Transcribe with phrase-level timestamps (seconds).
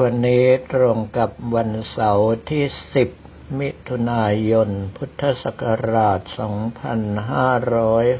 [0.00, 2.64] วันนี้ตรงกับวันเสาร์ที่
[3.10, 6.20] 10 มิถุนายน พุทธศักราช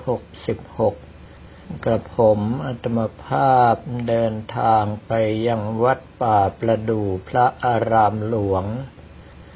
[0.08, 3.74] 2566 กระผมอัตมภาพ
[4.08, 5.12] เดินทางไป
[5.46, 8.64] ยังวัดป่าประดูพระอารามหลวง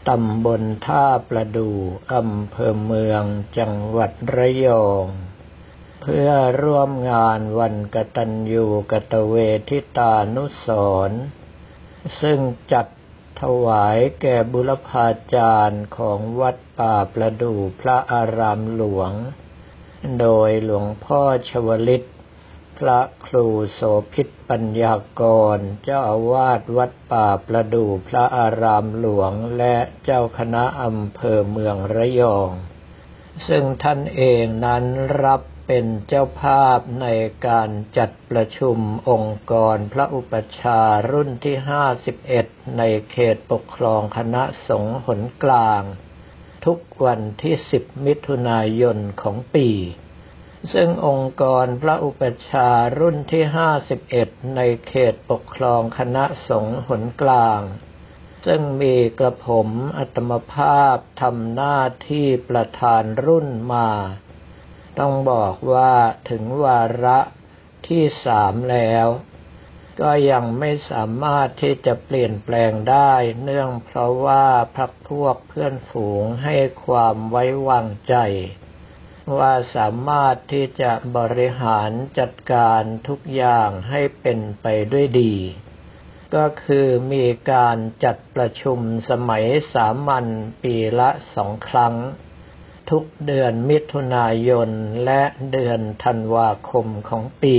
[0.09, 1.71] ตำบลท่าประดู
[2.15, 3.23] อำเภอเมือง
[3.59, 5.07] จังหวัดระยอง
[6.01, 6.31] เพื่อ
[6.63, 9.35] ร่วมงานวันกตัญญูกตเว
[9.69, 10.69] ทิตานุส
[11.11, 11.23] รณ์
[12.21, 12.39] ซึ่ง
[12.73, 12.87] จัด
[13.41, 19.13] ถวายแก่บุรพาจารย์ของวัดป่าประดู่พระอารามหลวง
[20.21, 22.03] โดยหลวงพ่อชวลิต
[22.79, 23.81] พระครูโส
[24.13, 25.23] ภิตปัญญาก
[25.57, 32.51] ร เจ้าอาวาสวัดป่าประดู่พระอารามหลวงและเจ้าคณะอำเภอเมืองระยอง
[33.49, 34.85] ซึ่งท่านเองนั้น
[35.25, 35.43] รับ
[35.75, 37.09] เป็นเจ้าภาพใน
[37.49, 38.79] การจัดประชุม
[39.11, 40.81] องค์กรพระอุปชา
[41.11, 41.57] รุ่นที่
[42.19, 45.83] 51 ในเขตปกครองคณะสงฆ์หนกลาง
[46.65, 49.69] ทุกวันที่ 10 มิถุนายนของปี
[50.75, 52.69] ซึ่งองค์กรพระอุปชา
[53.01, 53.45] รุ่นที่
[54.01, 57.61] 51 ในเขตปกครองคณะสงฆ์หนกลาง
[58.47, 63.91] ซึ่งมีกระผมอัตมภาพทำหน้าที่ประธานรุ่นมา
[64.99, 65.95] ต้องบอกว่า
[66.31, 67.19] ถึงวาระ
[67.87, 69.07] ที่สามแล้ว
[70.01, 78.17] ก็ยังไม่สามารถที่จะเปลี่ยนแปลงได้ เนื่องเพราะว่าพักพวกเพื่อนฝูงให้ความไว้วางใจ
[79.39, 85.35] ว่าสามารถที่จะบริหารจัดการทุกอย่างให้เป็นไปด้วยดี
[86.35, 88.79] ก็คือมีการจัดประชุม
[89.11, 90.27] สมัยสามัญ
[90.63, 91.95] ปีละสองครั้ง
[92.91, 94.71] ทุกเดือนมิถุนายน
[95.05, 97.59] และเดือนธันวาคมของปี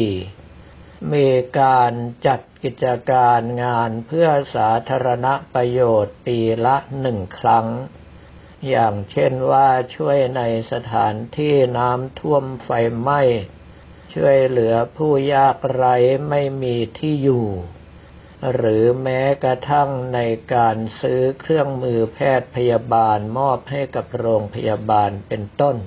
[1.14, 1.28] มี
[1.60, 1.94] การ
[2.28, 7.68] จัดกิจการงานเพื่อสาธารณประโยชน์ปีละหนึ่งครั้ง
[8.70, 12.70] อย่างเช่นว่าช่วยในสถานที่น้ำท่วมไฟ
[13.00, 13.22] ไหม้
[14.14, 15.96] ช่วยเหลือผู้ยากไร้
[16.30, 17.48] ไม่มีที่อยู่
[18.52, 20.20] หรือแม้กระทั่งใน
[20.54, 25.78] การซื้อเครื่องมือแพทย์พยาบาลมอบให้กับโรงพยาบาลเป็นต้น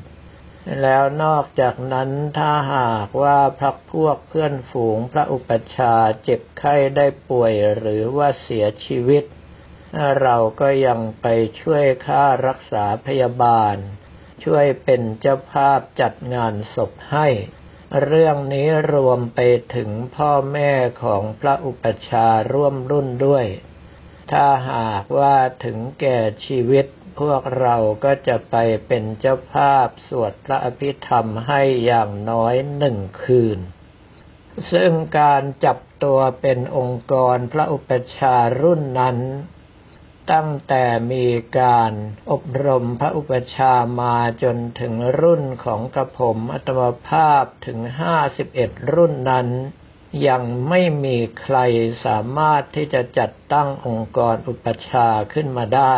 [0.82, 9.24] แล้วนอกจากนั้นถ้าหากว่าพักพวกเพื่อนฝูงพระอุปชาเจ็บไข้ได้ป่วยหรือว่าเสียชีวิต
[10.22, 11.26] เราก็ยังไป
[11.60, 13.76] ช่วยค่ารักษาพยาบาล
[14.44, 17.28] ช่วยเป็นเจ้าภาพจัดงานศพให้
[18.04, 19.40] เรื่องนี้รวมไป
[19.74, 20.70] ถึงพ่อแม่
[21.02, 23.46] ของพระอุปชาร่วมรุ่นด้วย
[24.32, 26.86] ถ้าหากว่าถึงแก่ชีวิต
[27.20, 28.56] พวกเราก็จะไป
[28.86, 33.58] เป็นเจ้าภาพสวดพระอภิธรรมให้อย่างน้อยหนึ่งคืน
[34.72, 39.18] ซึ่งการจับตัวเป็นองค์กรพระอุปชารุ่นนั้น
[40.32, 41.26] ตั้งแต่มี
[41.60, 41.92] การ
[42.30, 49.48] อบรมพระอุปชามาจนถึงรุ่นของกระผมอัตมภาพถึงห้าสิบเอ็ดรุ่นนั้น
[50.28, 51.58] ยังไม่มีใคร
[52.04, 55.96] สามารถที่จะจัดตั้งองค์กรอุปชาขึ้นมาได้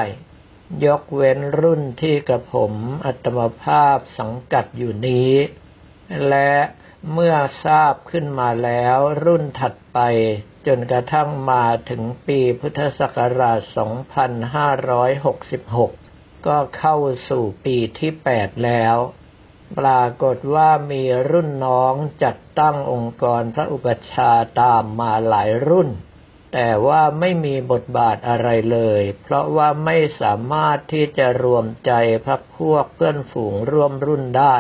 [0.85, 2.73] ยกเว้นรุ่นที่กระผม
[3.07, 5.33] อัตมภาพสังกัดอยู่นี้
[6.29, 6.53] และ
[7.13, 7.35] เมื่อ
[7.65, 9.99] ทราบขึ้นมาแล้วรุ่นถัดไป
[10.69, 13.61] จนกระทั่งมาถึงปีพุทธศักราช
[15.49, 16.97] 2566 ก็เข้า
[17.29, 18.97] สู่ปีที่ 8 แล้ว
[19.79, 25.89] ปรากฏว่ามีรุ่นน้องจัดตั้งองค์กรพระอุปชาตามมาหลายรุ่น
[26.53, 31.93] แต่ว่าไม่มีบทบาทอะไรเลย เพราะว่าไม่สามารถที่จะรวมใจ
[32.27, 34.57] พักพวกเพื่อนฝูงร่วมรุ่นได้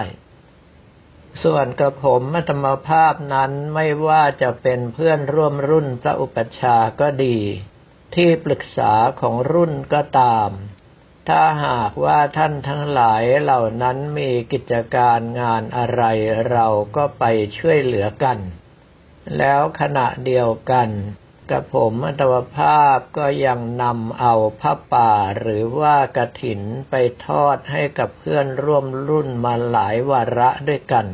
[1.43, 7.39] ส่วนกระผมมัตมภาพนั้นไม่ว่าจะเป็นเพื่อนร่วมรุ่นพระอุปัชฌาก็ดี
[8.15, 10.51] ที่ปรึกษาของรุ่นก็ตาม
[11.29, 16.03] ถ้าหากว่าท่านทั้งหลายเหล่านั้นมีกิจการงานอะไร
[16.51, 16.67] เรา
[16.97, 17.25] ก็ไป
[17.59, 18.39] ช่วยเหลือกัน
[19.39, 20.89] แล้วขณะเดียวกัน
[21.51, 26.61] กระผมอัตวภาพก็ยังนำเอาผ้าป่าหรือว่ากระถิน
[26.91, 26.95] ไป
[27.27, 31.07] ทอดให้กับเพื่อนร่วมรุ่นมาหลายวาระด้วยกัน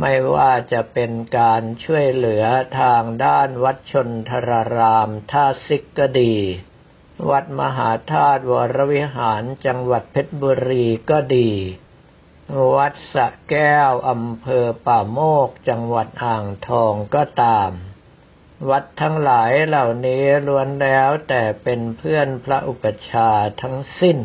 [0.00, 2.44] ไม่ว่าจะเป็นการช่วยเหลือ
[2.80, 6.34] ทางด้านวัดชนทรารามท่าซิกก็ดี
[7.30, 11.50] วัดมหาธาตุวรวิหารจังหวัดเพชรบุรีก็ดี
[12.76, 17.70] วัดสะแก้วอำเภอป่าโมกจังหวัดอ่างทองก็ตาม
[18.70, 23.28] วัดทั้งหลายเหล่านี้ล้วนแล้วแต่เป็นเพื่อนพระอุปชา
[23.62, 24.18] ทั้งสิ้น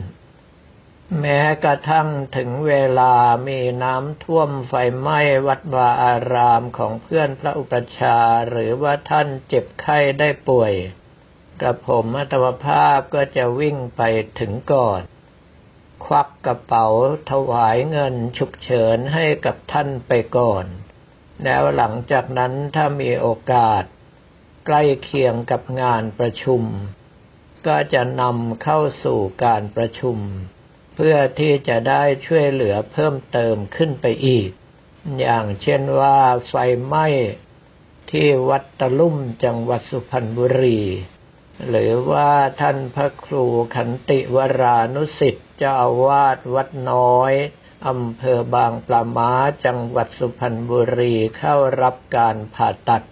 [1.19, 2.07] แม้กระทั่ง
[2.37, 3.13] ถึงเวลา
[3.47, 8.17] มีน้ำท่วมไฟไหม้วัดวาอารามของเพื่อนพระอุปชา
[8.49, 10.73] หรือว่าท่านเจ็บไข้ได้ป่วย
[11.61, 14.01] กระผมอัตมภาพก็จะวิ่งไป
[14.39, 15.01] ถึงก่อน
[16.05, 16.87] ควักกระเป๋า
[17.31, 20.65] ถวายเงินฉุกเฉินให้กับท่านไปก่อน
[21.43, 23.83] แล้วหลังจากนั้นถ้ามีโอกาส
[24.67, 26.63] ใกล้เคียงกับงานประชุม
[27.67, 30.17] ก็จะนำเข้าสู่การประชุม
[30.95, 34.49] เพื่อที่จะได้ช่วยเหลือเพิ่มเติมขึ้นไปอีก
[35.19, 36.17] อย่างเช่นว่า
[36.47, 36.53] ไฟ
[36.85, 37.07] ไหม้
[38.11, 40.81] ที่วัดตะลุ่มจังหวัดสุพรรณบุรี
[41.69, 42.31] หรือว่า
[42.61, 47.33] ท่านพระครูขันติวรานุสิทธิ์เจ้าอาวาสวัดน้อย
[47.87, 49.31] อำเภอบางปลาม้า
[49.65, 53.03] จังหวัดสุพรรณบุรีเข้ารับการผ่าตัด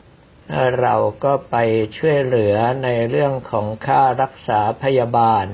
[0.81, 1.55] เราก็ไป
[1.97, 5.45] ช่วยเหลือในเรื่องของค่ารักษาพยาบาล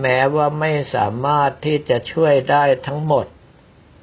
[0.00, 3.26] แม้ว่าไม่สามารถที่จะช่วยได้ทั้งหมด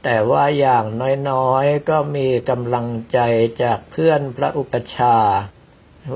[0.04, 0.86] แต่ว่าอย่าง
[1.30, 3.20] น้อยๆ ก็มีกำลังใจ
[3.64, 5.18] จากเพื่อนพระอุปชา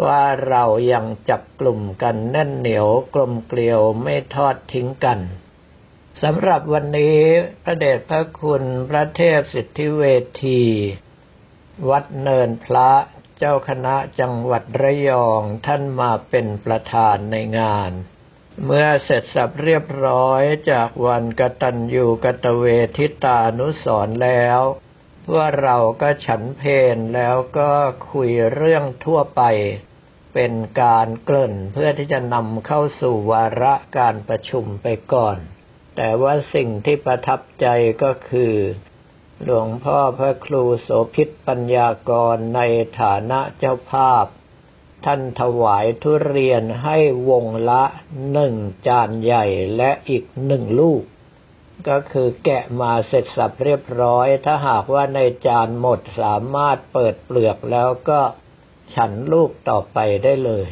[0.04, 5.20] ว่าเรายังจับกลุ่มกันแน่นเหนียวกลมเกลียวไม่ทอดทิ้งกัน
[6.22, 7.20] สำหรับวันนี้
[7.64, 10.04] พระเดชพระคุณพระเทพสิทธิเว
[10.44, 10.62] ที
[11.90, 12.92] วัดเนินพระ
[13.44, 17.92] เจ้าคณะจังหวัดระยองท่านมาเป็นประธานในงาน
[18.66, 22.66] เมื่อเสร็จสับเรียบร้อยจากวันกตัญญูกตเว
[22.98, 24.60] ทิตานุสรแล้ว
[25.28, 26.64] พวกเราก็ฉันเพ
[26.96, 27.72] นแล้วก็
[28.12, 29.42] คุยเรื่องทั่วไป
[30.34, 35.38] เป็นการเกริ่นเพื่อที่จะนำเข้าสู่วาระการประชุมไปก่อน
[35.96, 37.68] แต่ว่าสิ่งที่ประทับใจ
[38.04, 38.54] ก็คือ
[39.46, 42.62] หลวงพ่อพระครูโสภิตปัญญากรใน
[43.00, 44.26] ฐานะเจ้าภาพ
[45.06, 46.98] ท่านถวายทุเรียนให้
[47.30, 47.84] วงละ
[48.32, 48.56] หนึ่ง
[48.88, 49.46] จานใหญ่
[49.78, 51.04] และอีกหนึ่งลูก
[51.88, 58.22] ก็คือแกะมาเสร็จสับเรียบร้อย ถ้าหากว่าในจานหมดสามารถเปิดเปลือกแล้วก็
[58.96, 60.70] ฉันลูกต่อไปได้เลย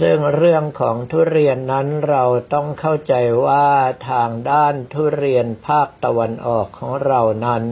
[0.00, 3.14] ซึ่งเรื่องของทุเรียนนั้นเราต้องเข้าใจ
[3.46, 3.68] ว่า
[4.10, 7.64] ทางด้านทุเรียนภาคตะวันออกของเรานั้น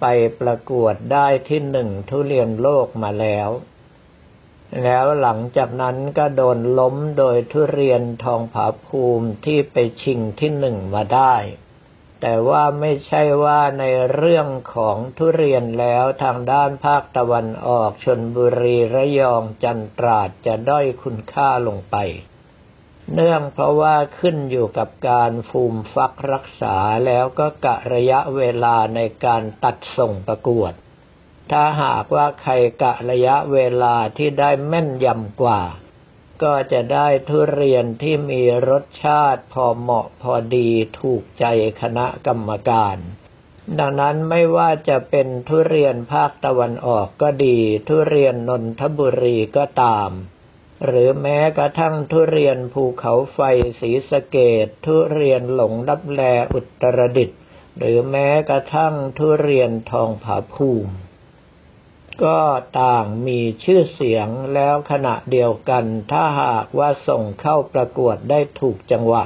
[0.00, 0.04] ไป
[0.40, 3.48] ประกวดได้ที่หนึ่งทุเรียนโลกมาแล้ว
[4.82, 11.34] แล้วหลังจากนั้นก็โดนล้มโดยทุเรียนทองผาภูมิที่ไปชิงที่หนึ่งมาได้
[12.20, 13.84] แต่ว่าไม่ใช่ว่าใน
[14.14, 21.96] เรื่องของทุเรียนแล้วทางด้านภาคตะวันออกชนบุรีระยองจันตราดจะด้อยคุณค่าลงไป
[23.14, 26.76] เนื่องเพราะว่าขึ้นอยู่กับการฟูมฟักรักษา
[27.06, 30.72] แล้วก็กะระยะเวลาในการตัดส่งประกวด
[31.50, 35.60] ถ้าหากว่าใครกะระยะเวลาที่ได้แม่นยำกว่า
[36.42, 40.70] ก็จะได้ทุเรียนที่มีรสชาติพอเหมาะพอดี
[41.00, 41.44] ถูกใจ
[41.80, 42.96] คณะกรรมการ
[43.78, 47.58] ดังนั้นไม่ว่าจะเป็นทุเรียนภาคตะวันออกก็ดี
[47.88, 50.10] ทุเรียนนนทบุรีก็ตาม
[50.84, 53.38] หรือแม้กระทั่งทุเรียนภูเขาไฟ
[53.80, 56.20] สีสะเกดทุเรียนหลงดับแล
[56.52, 57.30] อุตรดิต
[57.78, 60.92] หรือแม้กระทั่งทุเรียนทองผาภูมิ
[62.24, 62.40] ก็
[62.80, 69.24] ต่างมีชื่อเสียงแล้วขณะเดียวกัน ถ้าหากว่าส่งเข้าประกวดได้ถูกจังหวะ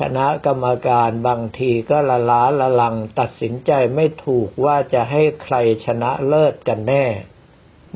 [0.00, 7.06] คณะกรรมการบางทีก็ละล้าละลังตัดสินใจไม่ถูกว่าจะให้ใครชนะเลิศกันแน่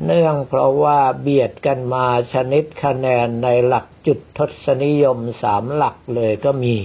[0.05, 6.77] เนื่องเพราะว่าเบียดกันมาชนิดคะแนนในหลักจุดทศนิยมสามหลักเลยก็มี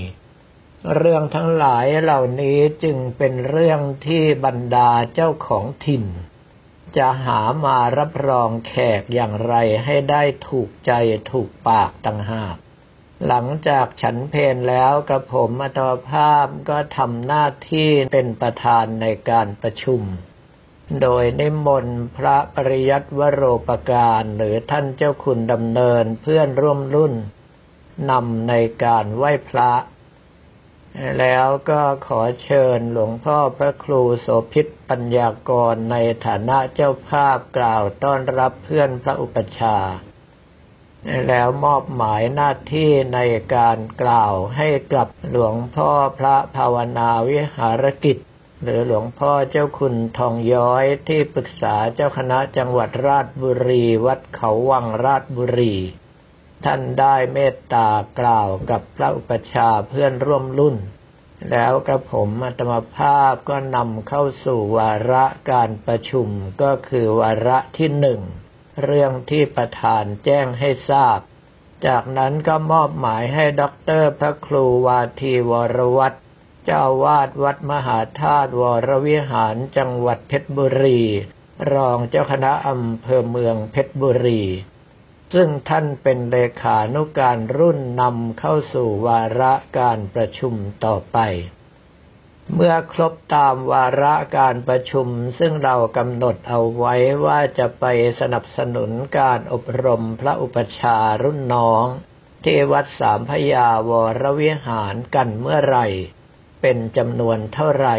[0.97, 6.05] เรื่องทั้งหลายเหล่านี้จึงเป็นเรื่องที่บรรดาเจ้าของถิ่น
[6.99, 10.93] จะหามารับรองแขกอย่างไรให้ได้ถูกใจ
[11.31, 12.57] ถูกปากต่างหาก
[13.27, 20.03] หลังจากฉันเพนแล้วกระผมอัตภาพก็ทำหน้าที่เป็นประธานในการประชุม
[21.03, 27.15] โดยนิมนต์พระปริยัติวโรปการหรือท่านเจ้าคุณดำเนินเพื่อนร่วมรุ่น
[28.11, 29.71] นำในการไหว้พระ
[31.19, 35.97] แล้วก็ขอเชิญหลวงพ่อพระครูโสภิตปัญญากรใน
[36.27, 39.79] ฐานะเจ้าภาพกล่าวต้อนรับเพื่อนพระอุปชา
[41.29, 43.19] แล้วมอบหมายหน้าที่ใน
[43.55, 48.17] การกล่าวให้กับหลวงพ่อพระภาวนาวิหารกิจ
[48.63, 55.75] หรือหลวงพ่อเจ้าคุณทองย้อยที่ปรึกษาเจ้าคณะจังหวัดราชบุรี วัดเขาวังราชบุรี
[56.65, 57.89] ท่านได้เมตตา
[58.21, 60.77] กล่าวกับพระอุปชาเพื่อนร่วมรุ่น
[61.51, 66.29] แล้วกระผมอัตมภาพก็นำเข้าสู่วาระการประชุม
[66.63, 68.21] ก็คือวาระที่หนึ่ง
[68.85, 71.19] เรื่องที่ประธานแจ้งให้ทราบ
[71.87, 76.19] จากนั้นก็มอบหมายให้ด็อกเตอร์พระครูวาทีวรวัตร
[76.65, 81.01] เจ้าวาดวัดมหาธาตุวรวิหารจังหวัดเพชรบุรี
[81.73, 84.43] รองเจ้าคณะอำเภอเมืองเพชรบุรี
[85.35, 91.19] ซึ่งท่านเป็นเลขานุการรุ่นนำเข้าสู่วาระการประชุมต่อไป
[92.55, 97.85] เมื่อครบตามวาระการประชุมซึ่งเรากำหนดเอาไว้ว่าจะไป
[98.21, 101.85] สนับสนุนการอบรมพระอุปชารุ่นน้อง
[102.45, 103.91] ที่วัดสามพยาว
[104.23, 105.87] รวิหารกันเมื่อไหร่
[106.63, 107.97] เป็นจำนวนเท่าไหร่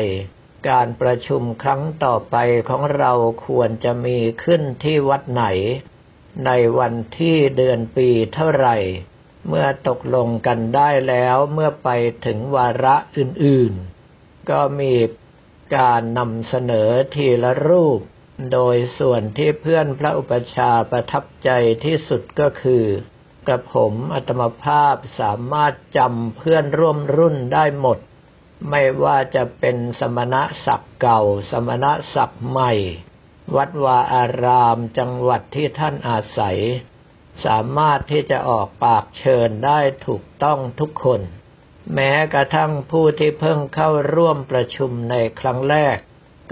[0.70, 2.36] การประชุมครั้งต่อไป
[2.70, 3.14] ของเรา
[3.48, 5.46] ควรจะมีขึ้นที่วัดไหน
[6.46, 8.78] ในวันที่เดือนปีเท่าไหร่
[9.48, 11.90] เมื่อตกลงกันได้แล้วเมื่อไป
[12.26, 14.94] ถึงวาระอื่นๆ ก็มี
[15.78, 18.00] การนำเสนอทีละรูป
[18.54, 21.50] โดยส่วนที่เพื่อนพระอุปชาประทับใจ
[21.86, 22.84] ที่สุดก็คือ
[23.48, 27.98] กระผมอัตมภาพสามารถจำเพื่อนร่วมรุ่นได้หมด
[28.70, 32.74] ไม่ว่าจะเป็นสมณะศักดิ์เก่า สมณะศักดิ์ใหม่
[33.56, 36.60] วัดวาอารามจังหวัดที่ท่านอาศัย
[37.46, 41.22] สามารถที่จะออกปากเชิญได้ถูกต้องทุกคน
[41.94, 45.98] แม้กระทั่งผู้ที่เพิ่งเข้าร่วมประชุมในครั้งแรก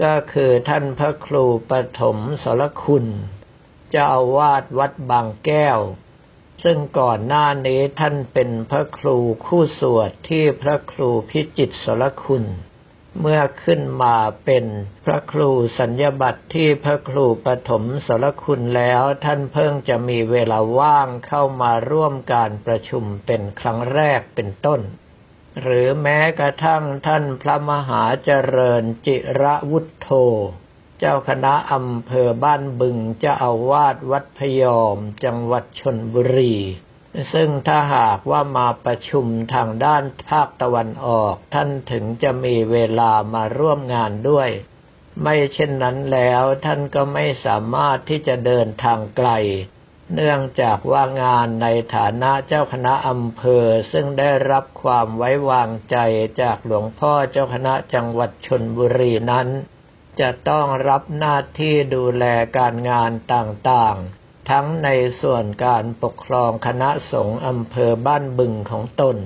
[0.02, 3.06] ก็คือท่านพระครูปฐมสรคุณ
[3.90, 5.78] เจ้าอาวาสวัดบางแก้ว
[6.64, 12.44] ซึ่งก่อนหน้านี้ท่านเป็นพระครูคู่สวดที่พระครูพิจิตสรคุณ
[13.20, 14.64] เมื่อขึ้นมาเป็น
[15.04, 24.80] พระครูสัญญบัตรที่พระครูปฐมสรคุณแล้วท่านเพิ่งจะมีเวลาว่างเข้ามาร่วมการประชุมเป็นครั้งแรกเป็นต้น
[25.62, 30.10] หรือแม้กระทั่งท่านพระมหาเจริญจิระวุฒโธ
[30.98, 36.54] เจ้าคณะอำเภอบ้านบึงเจ้าอาวาสวัดพยอม จังหวัดชนบุรี
[37.32, 44.50] ซึ่งถ้าหากว่ามาประชุมทางด้านภาคตะวันออก ท่านถึงจะมีเวลามาร่วมงานด้วย
[45.22, 49.30] ไม่เช่นนั้นแล้วท่านก็ไม่สามารถที่จะเดินทางไกล
[50.14, 55.96] เนื่องจากว่างานในฐานะเจ้าคณะอำเภอซึ่งได้รับความไว้วางใจ
[56.42, 59.48] จากหลวงพ่อเจ้าคณะจังหวัดชนบุรีนั้น
[60.20, 62.24] จะต้องรับหน้าที่ดูแล
[62.58, 64.88] การงานต่างๆ ทั้งใน
[65.20, 69.16] ส่วนการปกครองคณะสงฆ์อำเภอบ้านบึงของตน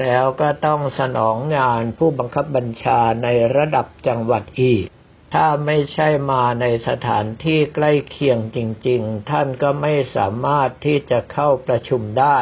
[0.00, 4.84] แล้วก็ต้องสนองงานผู้บังคับบัญชาในระดับจังหวัดอีก
[5.34, 8.58] ถ้าไม่ใช่มาในสถานที่ใกล้เคียงจ
[8.88, 12.38] ริง ๆ ท่านก็ไม่สามารถที่จะเข้าประชุมได้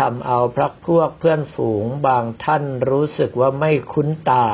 [0.00, 4.46] ทำเอาพระพวกเพื่อนฝูงบางท่านรู้สึกว่าไม่คุ้นตา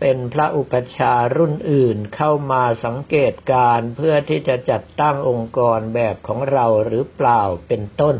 [0.00, 8.16] เป็นพระอุปชารุ่นอื่นเข้ามาสังเกตการเพื่อที่จะจัดตั้งองค์กรแบบของเราหรือเปล่าเป็นต้น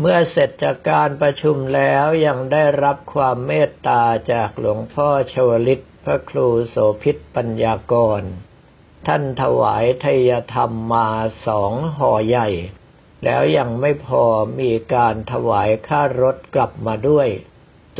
[0.00, 4.02] เมื่อเสร็จจากการประชุมแล้วยังได้รับความเมตตา
[4.32, 8.22] จากหลวงพ่อชวลิตพระครูโสพิษปัญญากร
[9.06, 11.08] ท่านถวายทยธรรมมา
[11.46, 12.48] สองห่อใหญ่
[13.24, 14.24] แล้วยังไม่พอ
[14.60, 17.28] มีการถวายค่ารถกลับมาด้วย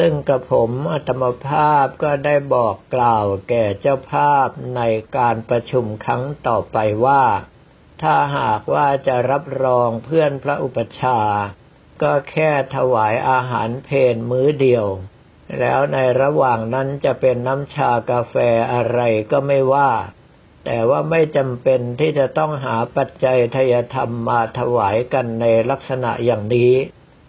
[0.03, 4.83] ซึ่งกระผมอัตมภาพก็ได้บอกกล่าวแก่เจ้าภาพใน
[5.17, 7.25] การประชุมครั้งต่อไปว่า
[8.03, 11.19] ถ้าหากว่าจะรับรองเพื่อนพระอุปชา
[12.03, 14.87] ก็แค่ถวายอาหารเพนมื้อเดียว
[15.59, 18.35] แล้วในระหว่างนั้นจะเป็นน้ำชากาแฟ
[18.73, 19.91] อะไรก็ไม่ว่า
[20.65, 26.73] แต่ว่าไม่จำเป็นที่จะต้องหาปัจจัยทยธรรมมาถวายกันในลักษณะอย่างนี้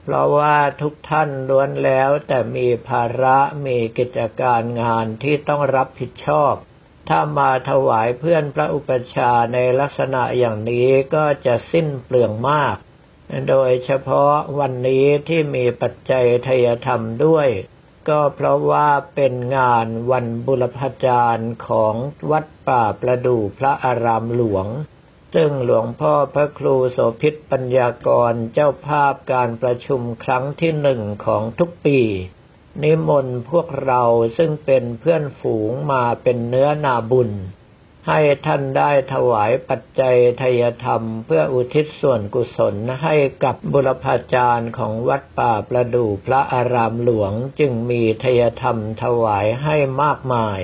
[0.03, 6.53] เพราะว่าทุกท่านล้วนแล้วแต่มีภาระมีกิจการงานที่ต้องรับผิดชอบ
[7.10, 12.75] ถ้ามาถวายเพื่อนพระอุปชาในลักษณะอย่างนี้ก็จะสิ้นเปลืองมาก
[13.50, 17.48] โดยเฉพาะวันนี้ที่มีปัจจัยทยธรรมด้วย
[18.10, 21.96] ก็เพราะว่าเป็นงานวันบุรพจารย์ของ
[22.31, 24.67] วัดป่าประดู่พระอารามหลวง
[25.33, 32.00] ซึ่งหลวงพ่อพระครูโสพิษปัญญากรเจ้าภาพการประชุมครั้งที่หนึ่งของทุกปี
[32.83, 34.03] นิมนต์พวกเรา
[34.38, 37.31] ซึ่งเป็นเพื่อนฝูงมาเป็นเนื้อนาบุญ
[38.07, 50.59] ให้ท่านได้ถวายปัจจัยทยธรรมเพื่ออุทิศส่วนกุศลให้กับบุรพาจารย์ของวัดป่าประดู่พระอารามหลวงจึงมีทยธรรมถวายให้มากมาย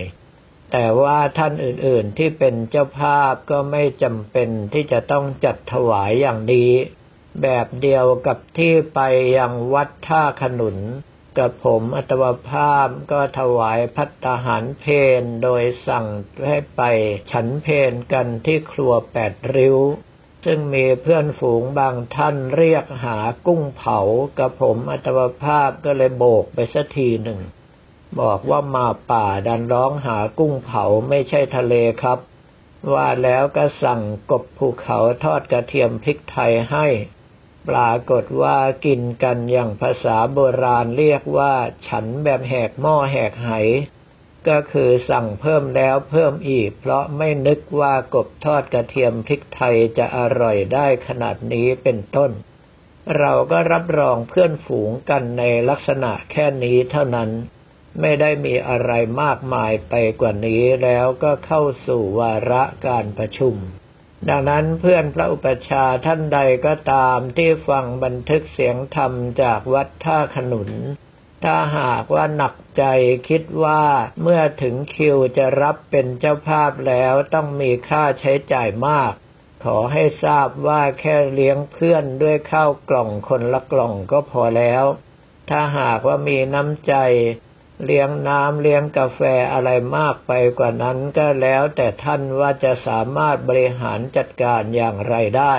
[0.72, 6.72] แต่ว่าท่านอื่นๆที่เป็นเจ้าภาพก็ไม่จำเป็นที่จะต้องจัดถวายอย่างนี้
[7.42, 9.00] แบบเดียวกับที่ไป
[9.38, 10.78] ยังวัดท่าขนุน
[11.38, 14.86] กับผมอัตวภาพก็ถวายพัตตาหารเพ
[15.22, 16.06] นโดยสั่ง
[16.48, 16.82] ให้ไป
[17.32, 19.78] ฉันเพนกันที่ครัวแปดริ้ว
[20.46, 24.00] ซึ่งมีเพื่อนฝูงบางท่านเรียกหากุ้งเผา
[24.40, 27.40] กับผมอัตวภาพก็เลยโบกไปสักทีหนึ่ง
[28.20, 32.20] บอกว่ามาป่าดันร้องหากุ้งเผาไม่ใช่ทะเลครับ
[32.94, 36.88] ว่าแล้วก็สั่งกบภูเขาทอดกระเทียมพริกไทยให้
[37.70, 41.54] ปรากฏว่ากินกันอย่างภาษาโบราณเรียกว่า
[41.88, 43.52] ฉันแบบแหกหม้อแหกไห
[44.48, 52.32] ก็คือสั่งเพิ่มแล้วเพิ่มอีก เพราะไม่นึกว่ากบทอดกระเทียมพริกไทยจะอร่อยได้ขนาดนี้เป็นต้น
[53.20, 57.30] เราก็รับรองเพื่อนฝูงกันในลักษณะแค่นี้เท่านั้น
[58.02, 63.56] ไม่ได้มีอะไรมากมายไปกว่านี้แล้วก็เข้าสู่วาระการประชุม
[64.30, 69.12] ดังนั้นเพื่อนพระอุปชาท่านใดก็ตามที่ฟังบันทึกเสียงธรรม
[69.42, 70.72] จากวัดท่าขนุน
[71.44, 72.84] ถ้าหากว่าหนักใจ
[73.30, 73.84] คิดว่า
[74.22, 79.14] เมื่อถึงคิวจะรับเป็นเจ้าภาพแล้วต้องมีค่าใช้จ่ายมาก
[79.64, 84.84] ขอให้ทราบว่าแค่เลี้ยงเพื่อนด้วยข้าวกล่องคนละกล่องก็พอแล้ว
[85.50, 86.96] ถ้าหากว่ามีน้ำใจ
[87.86, 89.22] เลี้ยงน้ำเลี้ยงกาแฟ
[89.54, 95.56] อะไรมากไปกว่านั้นก็แล้วแต่ท่านว่าจะสามารถบริหารจัดการอย่างไรได้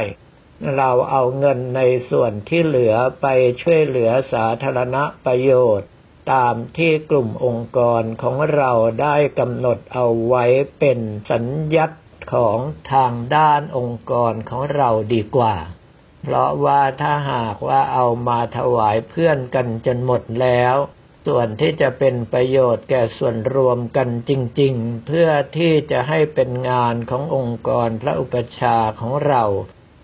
[0.76, 3.26] เราเอาเงินในส่วนที่เหลือไป
[3.62, 5.88] ช่วยเหลือสาธารณประโยชน์
[6.32, 8.72] ตามที่กลุ่มองค์กรของเรา
[9.02, 10.44] ได้กำหนดเอาไว้
[10.78, 10.98] เป็น
[11.30, 11.44] สัญ
[11.76, 11.90] ญัต
[12.34, 12.58] ของ
[12.92, 15.56] ทางด้านองค์กรของเราดีกว่า
[16.22, 20.76] เพราะว่าถ้าหากว่าเอามาถวายเพื่อนกันจนหมดแล้ว
[21.30, 29.44] ส่วนที่จะเป็นประโยชน์แก่ส่วนรวมกันจริง ๆ เพื่อที่จะให้เป็นงานขององค์กรพระอุปชาของเรา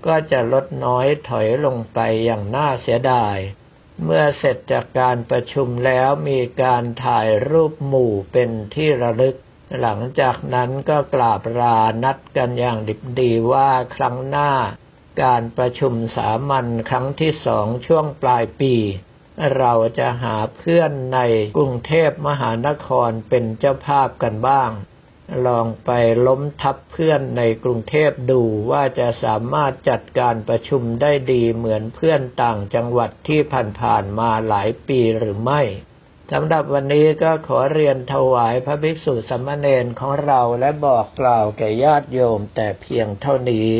[0.07, 3.37] ก็จะลดน้อยถอยลงไปอย่างน่าเสียดาย
[4.05, 9.37] เมื่อเสร็จจากการประชุมแล้วมีการถ่ายรูปหมู่เป็นที่ระลึก
[9.81, 14.53] หลังจากนั้นก็กราบลานัดกันอย่างดิบดีว่าครั้งหน้า
[15.23, 18.75] การประชุมสามัญครั้งที่สองช่วงปลายปี
[19.57, 21.21] เราจะหาเพื่อนใน
[21.57, 24.71] กรุงเทพมหานครเป็นเจ้าภาพกันบ้าง
[25.47, 25.91] ลองไป
[26.27, 33.41] ล้มทับเพื่อนในกรุงเทพดูว่าจะสามารถจัดการประชุมได้ดีเหมือนเพื่อนต่างจังหวัดที่
[33.81, 35.63] ผ่านๆมาหลายปีหรือไม่
[36.33, 43.71] สำหรับวันนี้ก็ขอเรียนถวายพระภิกษุสัมมาเนนของเราและบอกกล่าวแก่ญาติโยมแต่เพียงเท่านี้